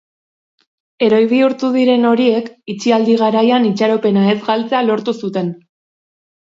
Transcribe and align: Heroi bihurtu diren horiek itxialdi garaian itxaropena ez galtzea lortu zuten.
Heroi 1.07 1.19
bihurtu 1.33 1.69
diren 1.75 2.09
horiek 2.13 2.49
itxialdi 2.75 3.21
garaian 3.23 3.71
itxaropena 3.71 4.29
ez 4.35 4.39
galtzea 4.51 4.85
lortu 4.91 5.19
zuten. 5.23 5.59